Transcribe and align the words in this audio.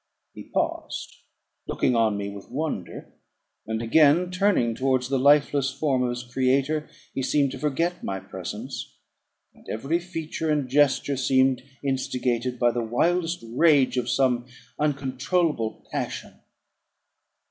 He 0.33 0.41
paused, 0.41 1.17
looking 1.67 1.95
on 1.95 2.17
me 2.17 2.27
with 2.31 2.49
wonder; 2.49 3.13
and, 3.67 3.83
again 3.83 4.31
turning 4.31 4.73
towards 4.73 5.09
the 5.09 5.19
lifeless 5.19 5.69
form 5.69 6.01
of 6.01 6.09
his 6.09 6.23
creator, 6.23 6.89
he 7.13 7.21
seemed 7.21 7.51
to 7.51 7.59
forget 7.59 8.03
my 8.03 8.19
presence, 8.19 8.95
and 9.53 9.69
every 9.69 9.99
feature 9.99 10.49
and 10.49 10.67
gesture 10.67 11.17
seemed 11.17 11.61
instigated 11.83 12.57
by 12.57 12.71
the 12.71 12.81
wildest 12.81 13.43
rage 13.47 13.95
of 13.95 14.09
some 14.09 14.47
uncontrollable 14.79 15.85
passion. 15.91 16.39